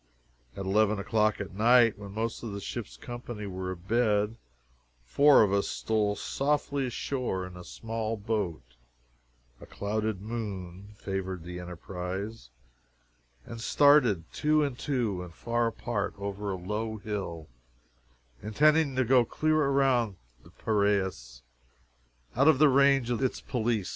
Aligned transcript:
At 0.57 0.65
eleven 0.65 0.97
o'clock 0.97 1.39
at 1.39 1.53
night, 1.53 1.95
when 1.99 2.13
most 2.13 2.41
of 2.41 2.51
the 2.53 2.59
ship's 2.59 2.97
company 2.97 3.45
were 3.45 3.69
abed, 3.69 4.35
four 5.05 5.43
of 5.43 5.53
us 5.53 5.67
stole 5.67 6.15
softly 6.15 6.87
ashore 6.87 7.45
in 7.45 7.55
a 7.55 7.63
small 7.63 8.17
boat, 8.17 8.63
a 9.59 9.67
clouded 9.67 10.19
moon 10.19 10.95
favoring 10.97 11.43
the 11.43 11.59
enterprise, 11.59 12.49
and 13.45 13.61
started 13.61 14.23
two 14.33 14.63
and 14.63 14.79
two, 14.79 15.21
and 15.23 15.35
far 15.35 15.67
apart, 15.67 16.15
over 16.17 16.49
a 16.49 16.55
low 16.55 16.97
hill, 16.97 17.47
intending 18.41 18.95
to 18.95 19.05
go 19.05 19.23
clear 19.23 19.57
around 19.65 20.15
the 20.43 20.49
Piraeus, 20.49 21.43
out 22.35 22.47
of 22.47 22.57
the 22.57 22.69
range 22.69 23.11
of 23.11 23.21
its 23.23 23.39
police. 23.39 23.89